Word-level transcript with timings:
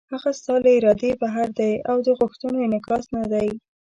هغه 0.13 0.29
ستا 0.39 0.53
له 0.63 0.71
ارادې 0.77 1.11
بهر 1.21 1.47
دی 1.59 1.73
او 1.89 1.97
د 2.05 2.07
غوښتنو 2.19 2.57
انعکاس 2.67 3.03
نه 3.15 3.23
دی. 3.31 3.47